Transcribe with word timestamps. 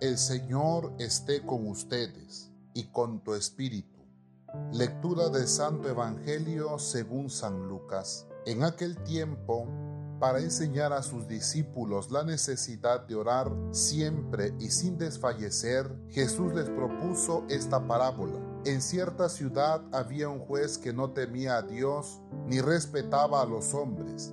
El 0.00 0.16
Señor 0.16 0.92
esté 1.00 1.44
con 1.44 1.66
ustedes 1.66 2.52
y 2.72 2.84
con 2.84 3.18
tu 3.24 3.34
espíritu. 3.34 3.98
Lectura 4.72 5.28
del 5.28 5.48
Santo 5.48 5.88
Evangelio 5.88 6.78
según 6.78 7.28
San 7.28 7.66
Lucas. 7.66 8.24
En 8.46 8.62
aquel 8.62 8.96
tiempo, 9.02 9.66
para 10.20 10.38
enseñar 10.38 10.92
a 10.92 11.02
sus 11.02 11.26
discípulos 11.26 12.12
la 12.12 12.22
necesidad 12.22 13.08
de 13.08 13.16
orar 13.16 13.50
siempre 13.72 14.54
y 14.60 14.70
sin 14.70 14.98
desfallecer, 14.98 15.92
Jesús 16.10 16.54
les 16.54 16.70
propuso 16.70 17.44
esta 17.48 17.84
parábola. 17.84 18.38
En 18.66 18.80
cierta 18.80 19.28
ciudad 19.28 19.82
había 19.90 20.28
un 20.28 20.38
juez 20.38 20.78
que 20.78 20.92
no 20.92 21.10
temía 21.10 21.56
a 21.56 21.62
Dios 21.62 22.20
ni 22.46 22.60
respetaba 22.60 23.42
a 23.42 23.46
los 23.46 23.74
hombres 23.74 24.32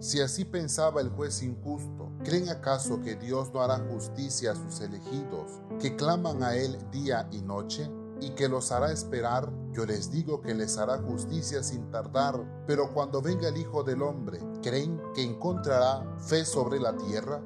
si 0.00 0.20
así 0.20 0.44
pensaba 0.44 1.00
el 1.00 1.10
juez 1.10 1.42
injusto, 1.42 2.00
¿Creen 2.24 2.50
acaso 2.50 3.00
que 3.00 3.16
Dios 3.16 3.50
no 3.54 3.62
hará 3.62 3.78
justicia 3.78 4.52
a 4.52 4.54
sus 4.54 4.80
elegidos, 4.82 5.62
que 5.80 5.96
claman 5.96 6.42
a 6.42 6.54
Él 6.54 6.78
día 6.92 7.26
y 7.32 7.40
noche, 7.40 7.90
y 8.20 8.30
que 8.30 8.46
los 8.46 8.72
hará 8.72 8.92
esperar? 8.92 9.50
Yo 9.72 9.86
les 9.86 10.10
digo 10.10 10.42
que 10.42 10.54
les 10.54 10.76
hará 10.76 10.98
justicia 10.98 11.62
sin 11.62 11.90
tardar, 11.90 12.64
pero 12.66 12.92
cuando 12.92 13.22
venga 13.22 13.48
el 13.48 13.56
Hijo 13.56 13.84
del 13.84 14.02
Hombre, 14.02 14.38
¿creen 14.62 15.00
que 15.14 15.22
encontrará 15.22 16.04
fe 16.18 16.44
sobre 16.44 16.78
la 16.78 16.94
tierra? 16.94 17.40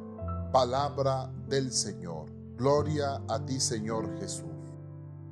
Palabra 0.53 1.31
del 1.47 1.70
Señor. 1.73 2.27
Gloria 2.57 3.23
a 3.29 3.47
ti, 3.47 3.61
Señor 3.61 4.19
Jesús. 4.19 4.54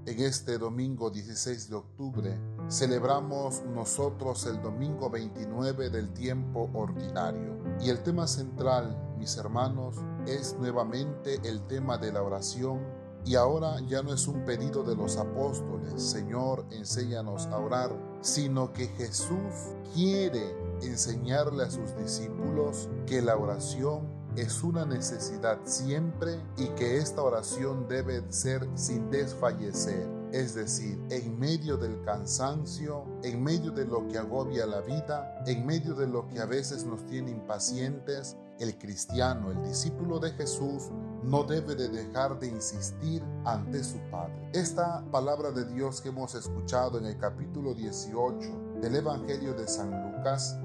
En 0.04 0.20
este 0.20 0.58
domingo 0.58 1.10
16 1.10 1.70
de 1.70 1.76
octubre 1.76 2.38
celebramos 2.68 3.62
nosotros 3.74 4.46
el 4.46 4.60
domingo 4.60 5.08
29 5.08 5.90
del 5.90 6.12
tiempo 6.12 6.70
ordinario. 6.74 7.56
Y 7.80 7.88
el 7.88 8.02
tema 8.02 8.26
central 8.26 9.12
mis 9.22 9.36
hermanos, 9.36 9.94
es 10.26 10.56
nuevamente 10.58 11.40
el 11.44 11.64
tema 11.68 11.96
de 11.96 12.12
la 12.12 12.24
oración. 12.24 12.80
Y 13.24 13.36
ahora 13.36 13.78
ya 13.86 14.02
no 14.02 14.12
es 14.12 14.26
un 14.26 14.44
pedido 14.44 14.82
de 14.82 14.96
los 14.96 15.16
apóstoles, 15.16 16.02
Señor, 16.02 16.66
enséñanos 16.72 17.46
a 17.46 17.58
orar, 17.58 17.92
sino 18.20 18.72
que 18.72 18.88
Jesús 18.88 19.76
quiere 19.94 20.56
enseñarle 20.82 21.62
a 21.62 21.70
sus 21.70 21.96
discípulos 21.96 22.88
que 23.06 23.22
la 23.22 23.36
oración 23.36 24.08
es 24.36 24.62
una 24.62 24.84
necesidad 24.86 25.58
siempre 25.64 26.40
y 26.56 26.68
que 26.68 26.98
esta 26.98 27.22
oración 27.22 27.86
debe 27.88 28.22
ser 28.32 28.66
sin 28.74 29.10
desfallecer, 29.10 30.08
es 30.32 30.54
decir, 30.54 30.98
en 31.10 31.38
medio 31.38 31.76
del 31.76 32.02
cansancio, 32.04 33.04
en 33.22 33.42
medio 33.42 33.70
de 33.70 33.84
lo 33.84 34.08
que 34.08 34.18
agobia 34.18 34.64
la 34.64 34.80
vida, 34.80 35.42
en 35.46 35.66
medio 35.66 35.94
de 35.94 36.06
lo 36.06 36.28
que 36.28 36.40
a 36.40 36.46
veces 36.46 36.84
nos 36.84 37.04
tiene 37.06 37.30
impacientes, 37.30 38.36
el 38.58 38.78
cristiano, 38.78 39.50
el 39.50 39.62
discípulo 39.62 40.18
de 40.18 40.30
Jesús, 40.32 40.90
no 41.24 41.44
debe 41.44 41.74
de 41.74 41.88
dejar 41.88 42.38
de 42.38 42.48
insistir 42.48 43.22
ante 43.44 43.82
su 43.84 43.98
Padre. 44.10 44.50
Esta 44.52 45.04
palabra 45.10 45.50
de 45.50 45.64
Dios 45.66 46.00
que 46.00 46.08
hemos 46.08 46.34
escuchado 46.34 46.98
en 46.98 47.06
el 47.06 47.18
capítulo 47.18 47.74
18 47.74 48.78
del 48.80 48.96
Evangelio 48.96 49.52
de 49.54 49.68
San 49.68 49.90
Lucas 49.90 50.11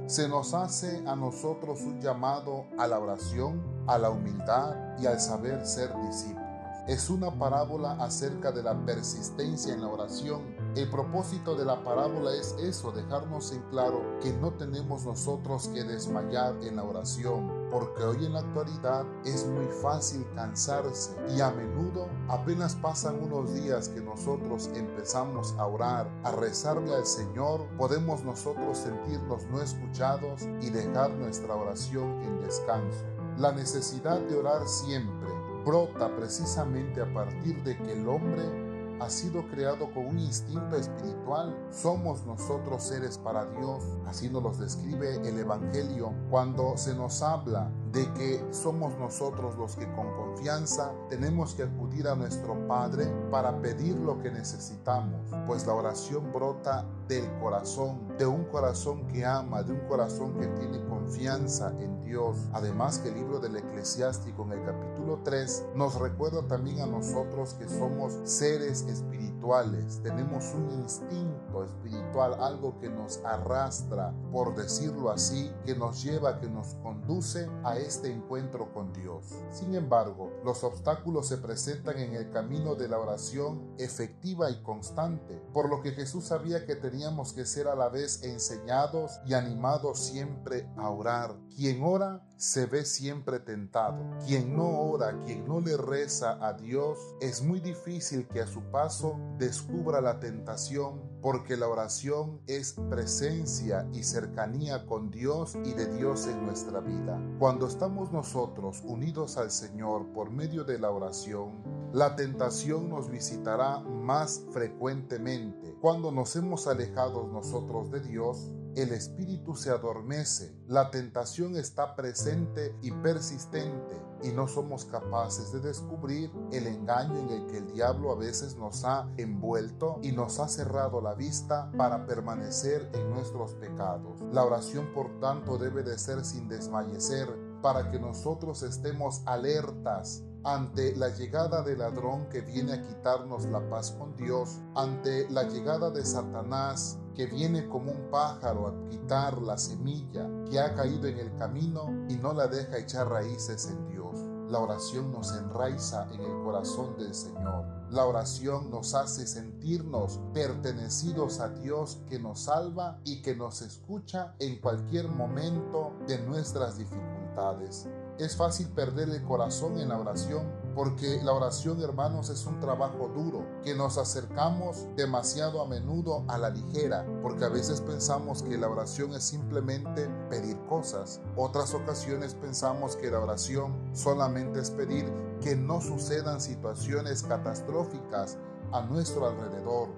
se 0.06 0.28
nos 0.28 0.54
hace 0.54 1.04
a 1.08 1.16
nosotros 1.16 1.82
un 1.82 2.02
llamado 2.02 2.66
a 2.78 2.88
la 2.88 3.00
oración, 3.00 3.62
a 3.88 3.98
la 3.98 4.10
humildad 4.10 4.76
y 5.00 5.06
al 5.06 5.20
saber 5.20 5.66
ser 5.66 5.92
discípulos. 6.06 6.46
Es 6.88 7.10
una 7.10 7.32
parábola 7.32 7.94
acerca 7.94 8.52
de 8.52 8.64
la 8.64 8.74
persistencia 8.86 9.74
en 9.74 9.82
la 9.82 9.88
oración 9.88 10.58
el 10.78 10.88
propósito 10.92 11.56
de 11.56 11.66
la 11.66 11.84
parábola 11.84 12.36
es 12.36 12.56
eso, 12.60 12.92
dejarnos 12.92 13.52
en 13.52 13.64
claro 13.72 14.20
que 14.22 14.32
no 14.32 14.52
tenemos 14.52 15.06
nosotros 15.06 15.70
que 15.70 15.84
desmayar 15.84 16.56
en 16.62 16.76
la 16.76 16.84
oración, 16.84 17.68
porque 17.72 18.04
hoy 18.04 18.26
en 18.26 18.34
la 18.34 18.42
actualidad 18.42 19.04
es 19.26 19.48
muy 19.48 19.66
fácil 19.82 20.24
cansarse 20.36 21.16
y 21.36 21.42
a 21.42 21.50
menudo 21.50 22.08
apenas 22.30 22.76
pasan 22.76 23.22
unos 23.24 23.54
días 23.54 23.90
que 23.90 24.02
nosotros 24.02 24.70
empezamos 24.76 25.54
a 25.58 25.66
orar, 25.66 26.10
a 26.24 26.32
rezarle 26.32 26.94
al 26.96 27.06
Señor, 27.06 27.66
podemos 27.78 28.24
nosotros 28.24 28.78
sentirnos 28.78 29.46
no 29.46 29.62
escuchados 29.62 30.44
y 30.62 30.70
dejar 30.70 31.12
nuestra 31.12 31.56
oración 31.56 32.22
en 32.24 32.42
descanso. 32.42 33.06
La 33.38 33.52
necesidad 33.52 34.20
de 34.20 34.36
orar 34.36 34.68
siempre 34.68 35.30
brota 35.66 36.16
precisamente 36.16 37.02
a 37.02 37.14
partir 37.14 37.62
de 37.64 37.78
que 37.78 37.94
el 37.94 38.08
hombre 38.08 38.68
ha 39.00 39.10
sido 39.10 39.48
creado 39.50 39.92
con 39.94 40.08
un 40.08 40.20
instinto 40.20 40.76
espiritual. 40.76 41.56
Somos 41.72 42.26
nosotros 42.26 42.84
seres 42.84 43.18
para 43.18 43.46
Dios. 43.46 43.84
Así 44.08 44.30
nos 44.30 44.44
los 44.44 44.60
describe 44.60 45.16
el 45.28 45.38
Evangelio 45.38 46.14
cuando 46.30 46.78
se 46.78 46.96
nos 46.96 47.22
habla 47.22 47.70
de 47.92 48.12
que 48.14 48.46
somos 48.52 48.98
nosotros 48.98 49.56
los 49.58 49.76
que 49.76 49.92
con 49.94 50.14
confianza 50.16 50.94
tenemos 51.10 51.54
que 51.54 51.64
acudir 51.64 52.08
a 52.08 52.16
nuestro 52.16 52.68
Padre 52.68 53.06
para 53.32 53.62
pedir 53.62 53.96
lo 53.96 54.20
que 54.20 54.32
necesitamos, 54.32 55.32
pues 55.46 55.66
la 55.66 55.74
oración 55.74 56.32
brota 56.32 56.86
del 57.08 57.26
corazón, 57.40 58.18
de 58.18 58.26
un 58.26 58.46
corazón 58.46 59.08
que 59.08 59.26
ama, 59.26 59.64
de 59.64 59.74
un 59.74 59.88
corazón 59.88 60.38
que 60.38 60.48
tiene 60.48 60.84
confianza 60.86 61.74
en 61.80 62.04
Dios. 62.04 62.38
Además 62.54 63.00
que 63.00 63.10
el 63.10 63.16
libro 63.16 63.40
del 63.40 63.56
eclesiástico 63.56 64.44
en 64.44 64.54
el 64.54 64.66
capítulo 64.66 65.20
3 65.24 65.68
nos 65.76 65.96
recuerda 65.96 66.46
también 66.48 66.82
a 66.82 66.86
nosotros 66.86 67.54
que 67.54 67.68
somos 67.70 68.18
seres 68.24 68.82
espirituales, 68.82 70.02
tenemos 70.04 70.54
un 70.54 70.70
instinto 70.82 71.64
espiritual, 71.64 72.07
algo 72.16 72.80
que 72.80 72.90
nos 72.90 73.24
arrastra, 73.24 74.14
por 74.32 74.56
decirlo 74.56 75.12
así, 75.12 75.52
que 75.66 75.76
nos 75.76 76.04
lleva, 76.04 76.40
que 76.40 76.50
nos 76.50 76.74
conduce 76.76 77.48
a 77.64 77.78
este 77.78 78.12
encuentro 78.12 78.74
con 78.74 78.92
Dios. 78.94 79.26
Sin 79.52 79.76
embargo, 79.76 80.32
los 80.44 80.64
obstáculos 80.64 81.28
se 81.28 81.38
presentan 81.38 82.00
en 82.00 82.14
el 82.14 82.32
camino 82.32 82.76
de 82.76 82.88
la 82.88 83.00
oración 83.00 83.74
efectiva 83.78 84.50
y 84.50 84.62
constante, 84.64 85.42
por 85.54 85.70
lo 85.70 85.82
que 85.82 85.92
Jesús 85.92 86.26
sabía 86.26 86.66
que 86.66 86.76
teníamos 86.76 87.34
que 87.34 87.46
ser 87.46 87.68
a 87.68 87.76
la 87.76 87.90
vez 87.90 88.24
enseñados 88.24 89.20
y 89.26 89.34
animados 89.34 90.00
siempre 90.00 90.68
a 90.78 90.90
orar. 90.90 91.36
Quien 91.56 91.84
ora 91.84 92.24
se 92.38 92.68
ve 92.68 92.86
siempre 92.86 93.40
tentado. 93.40 93.98
Quien 94.26 94.56
no 94.56 94.82
ora, 94.82 95.20
quien 95.26 95.48
no 95.48 95.60
le 95.60 95.76
reza 95.76 96.38
a 96.46 96.54
Dios, 96.54 96.98
es 97.20 97.42
muy 97.42 97.60
difícil 97.60 98.28
que 98.28 98.42
a 98.42 98.48
su 98.48 98.62
paso 98.72 99.20
descubra 99.38 100.02
la 100.02 100.20
tentación 100.20 101.02
porque 101.22 101.58
la 101.58 101.68
oración 101.68 101.97
es 102.46 102.76
presencia 102.92 103.88
y 103.92 104.04
cercanía 104.04 104.86
con 104.86 105.10
Dios 105.10 105.58
y 105.66 105.74
de 105.74 105.88
Dios 105.98 106.28
en 106.28 106.46
nuestra 106.46 106.80
vida. 106.80 107.20
Cuando 107.40 107.66
estamos 107.66 108.12
nosotros 108.12 108.84
unidos 108.84 109.38
al 109.38 109.50
Señor 109.50 110.06
por 110.14 110.30
medio 110.30 110.64
de 110.64 110.78
la 110.78 110.92
oración, 110.92 111.64
la 111.94 112.16
tentación 112.16 112.88
nos 112.90 113.10
visitará 113.10 113.80
más 113.80 114.46
frecuentemente. 114.52 115.76
Cuando 115.82 116.12
nos 116.12 116.36
hemos 116.36 116.68
alejado 116.68 117.28
nosotros 117.28 117.90
de 117.90 118.02
Dios, 118.02 118.52
el 118.76 118.92
espíritu 118.92 119.56
se 119.56 119.72
adormece, 119.72 120.56
la 120.68 120.92
tentación 120.92 121.58
está 121.58 121.96
presente 121.96 122.76
y 122.84 122.92
persistente 122.92 124.07
y 124.24 124.30
no 124.30 124.48
somos 124.48 124.86
capaces 124.86 125.52
de 125.52 125.60
descubrir 125.60 126.32
el 126.52 126.68
engaño 126.68 127.18
en 127.18 127.30
el 127.30 127.46
que 127.48 127.58
el 127.58 127.74
diablo 127.74 128.12
a 128.12 128.16
veces 128.16 128.56
nos 128.56 128.84
ha 128.84 129.10
envuelto 129.18 130.00
y 130.02 130.12
nos 130.12 130.40
ha 130.40 130.48
cerrado 130.48 131.02
la 131.02 131.14
vista 131.14 131.72
para 131.78 132.06
permanecer 132.06 132.90
en 132.94 133.10
nuestros 133.10 133.54
pecados. 133.56 134.22
La 134.32 134.44
oración 134.44 134.94
por 134.94 135.20
tanto 135.20 135.58
debe 135.58 135.84
de 135.84 135.98
ser 135.98 136.24
sin 136.26 136.48
desmayecer 136.48 137.28
para 137.62 137.90
que 137.90 138.00
nosotros 138.00 138.64
estemos 138.64 139.22
alertas 139.26 140.24
ante 140.44 140.96
la 140.96 141.10
llegada 141.10 141.62
del 141.62 141.80
ladrón 141.80 142.30
que 142.30 142.42
viene 142.42 142.74
a 142.74 142.82
quitarnos 142.82 143.46
la 143.46 143.68
paz 143.70 143.92
con 143.92 144.16
Dios, 144.16 144.60
ante 144.76 145.30
la 145.30 145.44
llegada 145.44 145.90
de 145.90 146.06
Satanás 146.06 147.00
que 147.18 147.26
viene 147.26 147.68
como 147.68 147.92
un 147.92 148.12
pájaro 148.12 148.68
a 148.68 148.90
quitar 148.90 149.42
la 149.42 149.58
semilla 149.58 150.30
que 150.50 150.60
ha 150.60 150.76
caído 150.76 151.08
en 151.08 151.18
el 151.18 151.36
camino 151.36 151.90
y 152.08 152.16
no 152.16 152.32
la 152.32 152.48
deja 152.48 152.78
echar 152.78 153.10
raíces 153.10 153.68
en 153.72 153.88
Dios. 153.90 154.07
La 154.50 154.60
oración 154.60 155.12
nos 155.12 155.36
enraiza 155.36 156.08
en 156.14 156.22
el 156.22 156.44
corazón 156.44 156.98
del 156.98 157.14
Señor. 157.14 157.66
La 157.90 158.06
oración 158.06 158.72
nos 158.72 158.96
hace 158.96 159.28
sentirnos 159.28 160.22
pertenecidos 160.34 161.42
a 161.42 161.50
Dios 161.50 162.00
que 162.10 162.18
nos 162.18 162.42
salva 162.42 163.00
y 163.04 163.22
que 163.22 163.36
nos 163.36 163.62
escucha 163.62 164.36
en 164.40 164.62
cualquier 164.62 165.10
momento 165.10 165.92
de 166.08 166.20
nuestras 166.20 166.78
dificultades. 166.78 167.88
Es 168.20 168.36
fácil 168.36 168.68
perder 168.70 169.10
el 169.10 169.24
corazón 169.24 169.80
en 169.80 169.90
la 169.90 170.00
oración 170.00 170.68
porque 170.78 171.20
la 171.24 171.34
oración, 171.34 171.82
hermanos, 171.82 172.30
es 172.30 172.46
un 172.46 172.60
trabajo 172.60 173.08
duro, 173.08 173.44
que 173.64 173.74
nos 173.74 173.98
acercamos 173.98 174.86
demasiado 174.96 175.60
a 175.60 175.68
menudo 175.68 176.24
a 176.28 176.38
la 176.38 176.52
ligera, 176.52 177.04
porque 177.24 177.46
a 177.46 177.50
veces 177.50 177.82
pensamos 177.82 178.44
que 178.44 178.60
la 178.60 178.70
oración 178.70 179.16
es 179.16 179.24
simplemente 179.24 180.08
pedir 180.30 180.56
cosas. 180.68 181.20
Otras 181.36 181.74
ocasiones 181.74 182.36
pensamos 182.36 182.96
que 182.96 183.10
la 183.10 183.20
oración 183.20 183.76
solamente 183.94 184.60
es 184.60 184.70
pedir 184.70 185.12
que 185.42 185.56
no 185.56 185.82
sucedan 185.82 186.40
situaciones 186.40 187.24
catastróficas 187.24 188.38
a 188.72 188.82
nuestro 188.82 189.26
alrededor 189.26 189.90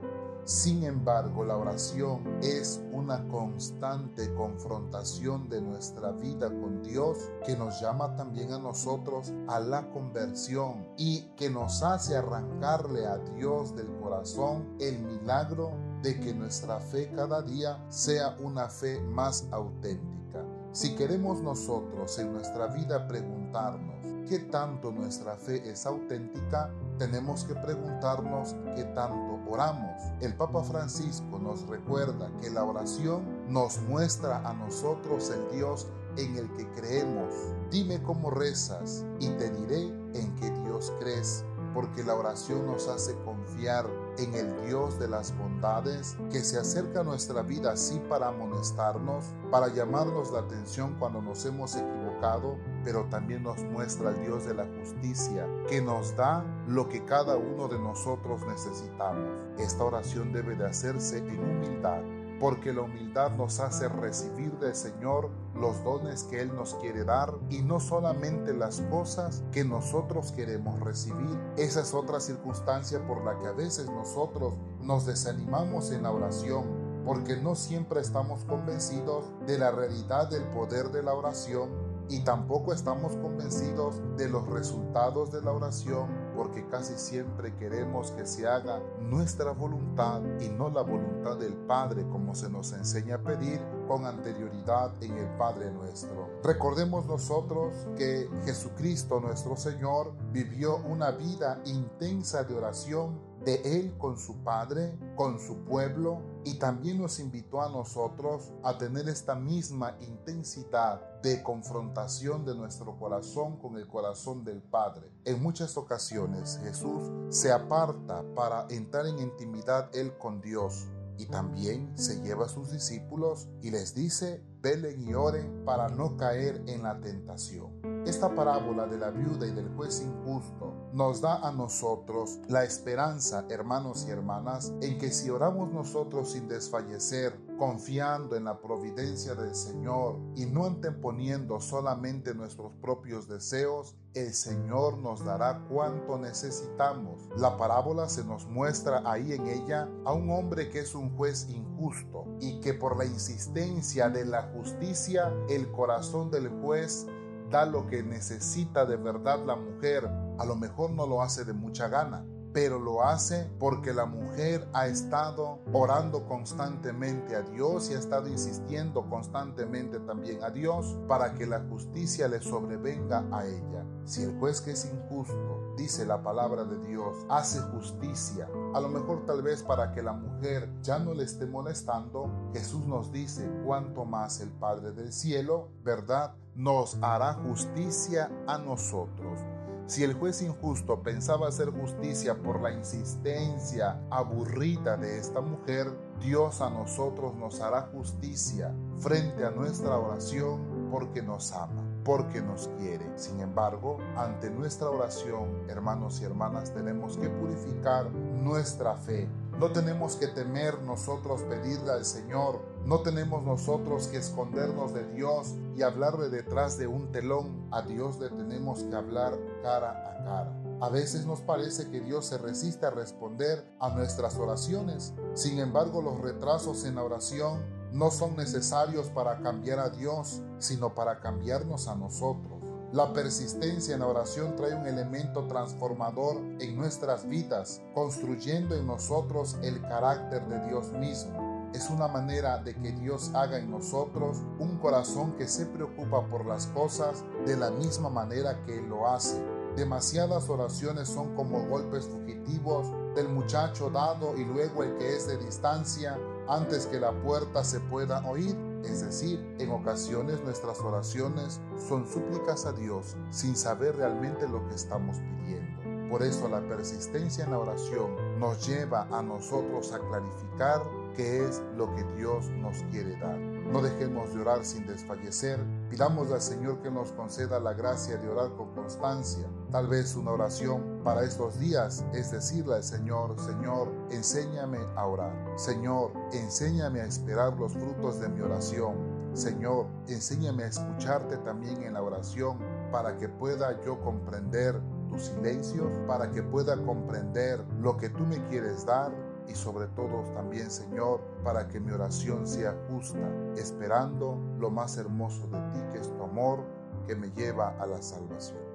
sin 0.46 0.84
embargo, 0.84 1.44
la 1.44 1.58
oración 1.58 2.40
es 2.42 2.82
una 2.92 3.28
constante 3.28 4.34
confrontación 4.34 5.48
de 5.50 5.62
nuestra 5.62 6.12
vida 6.12 6.48
con 6.50 6.82
Dios 6.82 7.18
que 7.46 7.56
nos 7.56 7.80
llama 7.80 8.16
también 8.16 8.52
a 8.54 8.60
nosotros 8.60 9.32
a 9.48 9.60
la 9.60 9.90
conversión 9.92 10.88
y 10.98 11.22
que 11.36 11.50
nos 11.50 11.84
hace 11.84 12.16
arrancarle 12.16 13.06
a 13.06 13.18
Dios 13.18 13.76
del 13.76 13.88
corazón 14.02 14.76
el 14.80 15.00
milagro 15.00 15.72
de 16.02 16.20
que 16.20 16.34
nuestra 16.34 16.80
fe 16.80 17.12
cada 17.16 17.42
día 17.42 17.84
sea 17.90 18.36
una 18.42 18.70
fe 18.70 19.00
más 19.02 19.48
auténtica. 19.52 20.44
Si 20.72 20.96
queremos 20.96 21.42
nosotros 21.42 22.18
en 22.20 22.34
nuestra 22.34 22.68
vida 22.68 23.08
preguntarnos 23.08 24.06
qué 24.28 24.40
tanto 24.40 24.92
nuestra 24.92 25.36
fe 25.36 25.68
es 25.70 25.86
auténtica, 25.86 26.72
tenemos 27.00 27.46
que 27.46 27.56
preguntarnos 27.56 28.56
qué 28.76 28.84
tanto 28.84 29.40
oramos. 29.50 30.04
El 30.22 30.36
Papa 30.36 30.64
Francisco 30.64 31.40
nos 31.40 31.66
recuerda 31.68 32.30
que 32.42 32.52
la 32.52 32.64
oración 32.64 33.24
nos 33.48 33.82
muestra 33.84 34.48
a 34.48 34.54
nosotros 34.54 35.32
el 35.32 35.58
Dios 35.58 35.88
en 36.18 36.36
el 36.36 36.52
que 36.54 36.68
creemos. 36.74 37.34
Dime 37.72 38.04
cómo 38.04 38.30
rezas 38.30 39.06
y 39.20 39.30
te 39.30 39.50
diré 39.50 39.88
en 40.14 40.36
qué 40.36 40.52
Dios 40.66 40.92
crees, 41.00 41.46
porque 41.74 42.04
la 42.04 42.16
oración 42.16 42.66
nos 42.66 42.88
hace 42.88 43.16
confiar 43.26 43.86
en 44.18 44.34
el 44.34 44.66
Dios 44.66 45.00
de 45.00 45.08
las 45.08 45.38
bondades 45.38 46.18
que 46.32 46.42
se 46.42 46.58
acerca 46.58 47.02
a 47.02 47.04
nuestra 47.04 47.42
vida 47.42 47.72
así 47.72 48.00
para 48.10 48.30
amonestarnos, 48.30 49.26
para 49.52 49.68
llamarnos 49.70 50.32
la 50.32 50.40
atención 50.40 50.96
cuando 51.00 51.22
nos 51.22 51.46
hemos 51.46 51.76
equivocado 51.76 52.58
pero 52.84 53.06
también 53.06 53.44
nos 53.44 53.64
muestra 53.66 54.12
el 54.12 54.22
Dios 54.22 54.46
de 54.46 54.54
la 54.54 54.66
justicia, 54.66 55.48
que 55.68 55.82
nos 55.82 56.16
da 56.16 56.44
lo 56.68 56.88
que 56.88 57.04
cada 57.06 57.36
uno 57.38 57.68
de 57.68 57.80
nosotros 57.80 58.42
necesitamos. 58.48 59.30
Esta 59.58 59.84
oración 59.84 60.32
debe 60.32 60.56
de 60.56 60.66
hacerse 60.66 61.18
en 61.20 61.40
humildad, 61.40 62.02
porque 62.40 62.74
la 62.74 62.82
humildad 62.82 63.32
nos 63.32 63.60
hace 63.60 63.90
recibir 63.90 64.52
del 64.60 64.76
Señor 64.76 65.30
los 65.56 65.84
dones 65.84 66.24
que 66.24 66.42
Él 66.42 66.56
nos 66.56 66.76
quiere 66.76 67.04
dar 67.04 67.34
y 67.50 67.62
no 67.62 67.80
solamente 67.80 68.54
las 68.54 68.82
cosas 68.90 69.44
que 69.52 69.66
nosotros 69.66 70.32
queremos 70.32 70.80
recibir. 70.80 71.38
Esa 71.58 71.82
es 71.82 71.94
otra 71.94 72.20
circunstancia 72.20 73.06
por 73.06 73.24
la 73.24 73.38
que 73.40 73.48
a 73.48 73.52
veces 73.52 73.88
nosotros 73.90 74.54
nos 74.82 75.06
desanimamos 75.06 75.92
en 75.92 76.04
la 76.04 76.12
oración 76.12 76.90
porque 77.06 77.38
no 77.38 77.56
siempre 77.56 78.02
estamos 78.02 78.44
convencidos 78.46 79.26
de 79.48 79.58
la 79.58 79.72
realidad 79.72 80.30
del 80.30 80.44
poder 80.44 80.90
de 80.90 81.02
la 81.02 81.14
oración 81.14 81.70
y 82.10 82.24
tampoco 82.24 82.74
estamos 82.74 83.16
convencidos 83.18 84.02
de 84.18 84.28
los 84.28 84.48
resultados 84.48 85.32
de 85.32 85.42
la 85.42 85.52
oración 85.52 86.10
porque 86.36 86.66
casi 86.68 86.96
siempre 86.96 87.56
queremos 87.56 88.12
que 88.12 88.26
se 88.26 88.48
haga 88.48 88.82
nuestra 89.00 89.52
voluntad 89.52 90.22
y 90.40 90.50
no 90.50 90.70
la 90.70 90.82
voluntad 90.82 91.38
del 91.38 91.54
Padre 91.54 92.08
como 92.10 92.34
se 92.34 92.50
nos 92.50 92.74
enseña 92.74 93.16
a 93.16 93.22
pedir 93.22 93.62
con 93.90 94.06
anterioridad 94.06 94.92
en 95.02 95.18
el 95.18 95.28
Padre 95.36 95.72
nuestro. 95.72 96.30
Recordemos 96.44 97.08
nosotros 97.08 97.74
que 97.98 98.30
Jesucristo 98.46 99.20
nuestro 99.20 99.58
Señor 99.58 100.14
vivió 100.32 100.78
una 100.78 101.10
vida 101.10 101.60
intensa 101.66 102.44
de 102.44 102.54
oración 102.54 103.20
de 103.44 103.56
Él 103.80 103.96
con 103.98 104.20
su 104.20 104.44
Padre, 104.44 104.96
con 105.16 105.40
su 105.40 105.64
pueblo, 105.66 106.22
y 106.46 106.60
también 106.60 107.02
nos 107.02 107.20
invitó 107.20 107.64
a 107.64 107.70
nosotros 107.70 108.54
a 108.64 108.78
tener 108.78 109.10
esta 109.10 109.34
misma 109.34 109.98
intensidad 110.02 111.02
de 111.24 111.42
confrontación 111.42 112.46
de 112.46 112.54
nuestro 112.54 112.96
corazón 113.00 113.58
con 113.58 113.76
el 113.78 113.88
corazón 113.88 114.44
del 114.44 114.62
Padre. 114.62 115.12
En 115.26 115.42
muchas 115.42 115.78
ocasiones 115.78 116.60
Jesús 116.64 117.10
se 117.30 117.52
aparta 117.52 118.24
para 118.36 118.68
entrar 118.70 119.08
en 119.08 119.18
intimidad 119.18 119.90
Él 119.96 120.16
con 120.20 120.42
Dios 120.42 120.88
y 121.20 121.26
también 121.26 121.92
se 121.98 122.22
lleva 122.22 122.46
a 122.46 122.50
sus 122.50 122.72
discípulos 122.72 123.50
y 123.62 123.72
les 123.72 123.94
dice, 123.94 124.42
velen 124.62 125.02
y 125.02 125.14
oren 125.14 125.66
para 125.66 125.90
no 125.90 126.16
caer 126.16 126.64
en 126.66 126.84
la 126.84 127.00
tentación. 127.02 127.82
Esta 128.08 128.34
parábola 128.34 128.88
de 128.88 128.98
la 128.98 129.12
viuda 129.12 129.46
y 129.46 129.52
del 129.52 129.68
juez 129.76 130.02
injusto 130.02 130.90
nos 130.94 131.20
da 131.20 131.46
a 131.46 131.52
nosotros 131.52 132.40
la 132.48 132.64
esperanza, 132.64 133.46
hermanos 133.50 134.06
y 134.08 134.12
hermanas, 134.12 134.74
en 134.82 134.98
que 134.98 135.12
si 135.12 135.30
oramos 135.30 135.72
nosotros 135.74 136.32
sin 136.32 136.48
desfallecer, 136.48 137.38
confiando 137.60 138.38
en 138.38 138.46
la 138.46 138.62
providencia 138.62 139.36
del 139.36 139.54
Señor 139.54 140.18
y 140.36 140.46
no 140.46 140.66
anteponiendo 140.66 141.60
solamente 141.60 142.34
nuestros 142.34 142.72
propios 142.82 143.28
deseos, 143.28 143.98
el 144.14 144.34
Señor 144.34 144.98
nos 144.98 145.24
dará 145.24 145.68
cuanto 145.70 146.18
necesitamos. 146.18 147.30
La 147.38 147.58
parábola 147.58 148.08
se 148.08 148.24
nos 148.24 148.48
muestra 148.48 149.04
ahí 149.06 149.34
en 149.34 149.46
ella 149.48 149.90
a 150.06 150.14
un 150.14 150.32
hombre 150.32 150.70
que 150.70 150.80
es 150.80 150.96
un 150.96 151.16
juez 151.18 151.48
injusto 151.50 152.26
y 152.40 152.62
que 152.62 152.74
por 152.74 152.98
la 152.98 153.06
insistencia 153.06 154.10
de 154.10 154.26
la 154.26 154.44
justicia 154.54 155.32
el 155.50 155.70
corazón 155.72 156.32
del 156.32 156.48
juez 156.62 157.06
da 157.52 157.66
lo 157.66 157.88
que 157.88 158.02
necesita 158.04 158.86
de 158.86 158.96
verdad 158.96 159.46
la 159.46 159.58
mujer. 159.58 160.10
A 160.40 160.46
lo 160.46 160.56
mejor 160.56 160.92
no 160.92 161.06
lo 161.06 161.22
hace 161.22 161.44
de 161.44 161.54
mucha 161.54 161.90
gana, 161.90 162.26
pero 162.54 162.80
lo 162.80 163.04
hace 163.04 163.50
porque 163.60 163.94
la 163.94 164.06
mujer 164.06 164.68
ha 164.74 164.88
estado 164.88 165.60
orando 165.72 166.26
constantemente 166.28 167.36
a 167.36 167.42
Dios 167.42 167.90
y 167.90 167.94
ha 167.94 168.00
estado 168.00 168.28
insistiendo 168.28 169.08
constantemente 169.10 170.00
también 170.00 170.44
a 170.44 170.50
Dios 170.50 170.98
para 171.08 171.36
que 171.36 171.46
la 171.46 171.60
justicia 171.70 172.28
le 172.28 172.42
sobrevenga 172.42 173.26
a 173.32 173.46
ella. 173.46 173.86
Si 174.06 174.24
el 174.24 174.38
juez 174.40 174.62
que 174.62 174.72
es 174.72 174.86
injusto, 174.86 175.74
dice 175.78 176.06
la 176.06 176.24
palabra 176.24 176.64
de 176.64 176.80
Dios, 176.80 177.26
hace 177.30 177.60
justicia, 177.60 178.48
a 178.74 178.82
lo 178.82 178.90
mejor 178.90 179.26
tal 179.26 179.44
vez 179.44 179.62
para 179.62 179.92
que 179.92 180.02
la 180.02 180.14
mujer 180.14 180.70
ya 180.82 180.98
no 180.98 181.14
le 181.14 181.24
esté 181.24 181.46
molestando, 181.46 182.50
Jesús 182.54 182.86
nos 182.88 183.12
dice 183.12 183.50
cuánto 183.66 184.06
más 184.06 184.42
el 184.42 184.50
Padre 184.50 184.92
del 184.92 185.14
cielo, 185.14 185.70
¿verdad? 185.84 186.34
Nos 186.56 186.98
hará 187.02 187.34
justicia 187.36 188.32
a 188.48 188.58
nosotros. 188.58 189.40
Si 189.90 190.04
el 190.04 190.14
juez 190.14 190.44
injusto 190.44 191.02
pensaba 191.02 191.48
hacer 191.48 191.72
justicia 191.72 192.36
por 192.36 192.62
la 192.62 192.72
insistencia 192.72 194.00
aburrida 194.12 194.96
de 194.98 195.18
esta 195.18 195.42
mujer, 195.42 195.88
Dios 196.22 196.62
a 196.62 196.70
nosotros 196.70 197.34
nos 197.36 197.60
hará 197.60 197.90
justicia 197.92 198.72
frente 199.00 199.44
a 199.44 199.50
nuestra 199.50 199.98
oración 199.98 200.90
porque 200.92 201.24
nos 201.24 201.52
ama, 201.54 201.84
porque 202.06 202.40
nos 202.40 202.68
quiere. 202.78 203.04
Sin 203.16 203.40
embargo, 203.40 203.98
ante 204.16 204.52
nuestra 204.52 204.92
oración, 204.92 205.68
hermanos 205.68 206.22
y 206.22 206.26
hermanas, 206.26 206.72
tenemos 206.72 207.18
que 207.18 207.28
purificar 207.28 208.12
nuestra 208.12 208.94
fe 208.94 209.28
no 209.60 209.74
tenemos 209.74 210.16
que 210.16 210.28
temer 210.28 210.82
nosotros 210.84 211.42
pedirle 211.44 211.92
al 211.92 212.06
Señor. 212.06 212.62
No 212.86 213.02
tenemos 213.02 213.44
nosotros 213.44 214.08
que 214.08 214.16
escondernos 214.16 214.94
de 214.94 215.06
Dios 215.12 215.54
y 215.76 215.82
hablarle 215.82 216.30
detrás 216.30 216.78
de 216.78 216.88
un 216.88 217.12
telón. 217.12 217.68
A 217.72 217.82
Dios 217.82 218.20
le 218.20 218.30
tenemos 218.30 218.84
que 218.84 218.96
hablar 218.96 219.38
cara 219.62 219.92
a 219.92 220.24
cara. 220.24 220.62
A 220.80 220.88
veces 220.88 221.26
nos 221.26 221.42
parece 221.42 221.90
que 221.90 222.00
Dios 222.00 222.28
se 222.28 222.38
resiste 222.38 222.86
a 222.86 222.92
responder 222.92 223.70
a 223.82 223.90
nuestras 223.90 224.38
oraciones. 224.38 225.14
Sin 225.34 225.60
embargo, 225.60 226.02
los 226.02 226.22
retrasos 226.22 226.86
en 226.86 226.96
la 226.96 227.04
oración 227.04 227.62
no 227.92 228.12
son 228.12 228.38
necesarios 228.38 229.10
para 229.10 229.42
cambiar 229.42 229.80
a 229.80 229.90
Dios, 229.90 230.42
sino 230.60 230.96
para 230.96 231.20
cambiarnos 231.20 231.90
a 231.90 231.96
nosotros. 231.96 232.59
La 232.92 233.14
persistencia 233.14 233.94
en 233.94 234.00
la 234.00 234.08
oración 234.08 234.56
trae 234.56 234.74
un 234.74 234.88
elemento 234.88 235.46
transformador 235.46 236.38
en 236.60 236.76
nuestras 236.76 237.30
vidas, 237.30 237.84
construyendo 237.94 238.76
en 238.76 238.88
nosotros 238.88 239.58
el 239.62 239.80
carácter 239.82 240.48
de 240.48 240.60
Dios 240.68 240.92
mismo. 240.94 241.70
Es 241.72 241.92
una 241.92 242.08
manera 242.08 242.58
de 242.58 242.74
que 242.74 242.92
Dios 242.94 243.30
haga 243.36 243.60
en 243.60 243.70
nosotros 243.70 244.38
un 244.58 244.80
corazón 244.80 245.34
que 245.34 245.48
se 245.48 245.68
preocupa 245.68 246.26
por 246.30 246.48
las 246.48 246.66
cosas 246.66 247.24
de 247.46 247.56
la 247.58 247.70
misma 247.70 248.10
manera 248.10 248.66
que 248.66 248.80
Él 248.80 248.90
lo 248.90 249.08
hace. 249.08 249.40
Demasiadas 249.76 250.50
oraciones 250.50 251.10
son 251.10 251.36
como 251.36 251.68
golpes 251.68 252.08
fugitivos 252.08 252.88
del 253.16 253.30
muchacho 253.30 253.92
dado 253.92 254.36
y 254.36 254.46
luego 254.46 254.82
el 254.82 254.98
que 254.98 255.16
es 255.16 255.28
de 255.28 255.38
distancia 255.38 256.18
antes 256.48 256.88
que 256.88 257.00
la 257.00 257.12
puerta 257.22 257.64
se 257.64 257.80
pueda 257.82 258.28
oír. 258.28 258.58
Es 258.84 259.02
decir, 259.02 259.40
en 259.60 259.72
ocasiones 259.72 260.42
nuestras 260.44 260.80
oraciones 260.80 261.60
son 261.88 262.08
súplicas 262.08 262.66
a 262.66 262.72
Dios 262.72 263.16
sin 263.30 263.56
saber 263.56 263.96
realmente 263.98 264.48
lo 264.48 264.68
que 264.68 264.76
estamos 264.76 265.18
pidiendo. 265.18 266.10
Por 266.10 266.24
eso 266.24 266.50
la 266.50 266.62
persistencia 266.68 267.44
en 267.44 267.52
la 267.52 267.60
oración 267.60 268.40
nos 268.40 268.66
lleva 268.68 269.08
a 269.12 269.22
nosotros 269.22 269.94
a 269.94 270.00
clarificar 270.00 270.82
qué 271.16 271.46
es 271.46 271.62
lo 271.78 271.94
que 271.96 272.04
Dios 272.18 272.50
nos 272.50 272.78
quiere 272.92 273.20
dar. 273.20 273.38
No 273.38 273.82
dejemos 273.82 274.34
de 274.34 274.42
orar 274.42 274.66
sin 274.66 274.88
desfallecer. 274.88 275.60
Pidamos 275.90 276.32
al 276.32 276.42
Señor 276.42 276.82
que 276.82 276.90
nos 276.90 277.12
conceda 277.12 277.60
la 277.60 277.74
gracia 277.74 278.18
de 278.18 278.28
orar 278.28 278.56
con 278.56 278.74
constancia. 278.74 279.46
Tal 279.72 279.86
vez 279.86 280.16
una 280.16 280.32
oración 280.32 281.00
para 281.04 281.24
estos 281.24 281.60
días 281.60 282.04
es 282.12 282.32
decirle 282.32 282.78
al 282.78 282.84
Señor, 282.84 283.40
Señor, 283.40 283.88
enséñame 284.10 284.80
a 284.96 285.06
orar. 285.06 285.32
Señor, 285.58 286.12
enséñame 286.34 287.02
a 287.02 287.06
esperar 287.06 287.54
los 287.54 287.74
frutos 287.74 288.20
de 288.20 288.30
mi 288.30 288.42
oración. 288.42 288.96
Señor, 289.34 289.86
enséñame 290.08 290.64
a 290.64 290.68
escucharte 290.68 291.38
también 291.38 291.84
en 291.84 291.94
la 291.94 292.02
oración 292.02 292.58
para 292.92 293.16
que 293.18 293.30
pueda 293.30 293.80
yo 293.86 294.02
comprender 294.02 294.82
tus 295.08 295.26
silencios, 295.26 295.92
para 296.08 296.32
que 296.32 296.42
pueda 296.42 296.76
comprender 296.84 297.64
lo 297.80 297.96
que 297.96 298.10
tú 298.10 298.24
me 298.24 298.44
quieres 298.48 298.88
dar 298.88 299.12
y 299.48 299.54
sobre 299.54 299.86
todo 299.90 300.24
también, 300.34 300.72
Señor, 300.72 301.22
para 301.44 301.68
que 301.68 301.80
mi 301.80 301.92
oración 301.92 302.48
sea 302.48 302.76
justa, 302.90 303.32
esperando 303.56 304.36
lo 304.58 304.72
más 304.72 304.98
hermoso 304.98 305.46
de 305.48 305.60
ti, 305.72 305.80
que 305.92 306.00
es 306.00 306.12
tu 306.12 306.24
amor 306.24 306.64
que 307.06 307.16
me 307.16 307.30
lleva 307.32 307.76
a 307.80 307.86
la 307.86 308.02
salvación. 308.02 308.69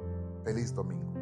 Feliz 0.44 0.70
domingo. 0.74 1.13